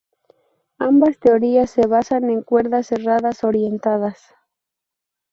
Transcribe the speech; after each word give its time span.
Ambas 0.79 1.19
teorías 1.19 1.69
se 1.69 1.85
basan 1.85 2.31
en 2.31 2.41
cuerdas 2.41 2.87
cerradas 2.87 3.43
orientadas. 3.43 4.33